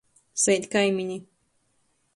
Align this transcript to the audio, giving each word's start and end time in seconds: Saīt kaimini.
Saīt 0.43 0.65
kaimini. 0.77 1.19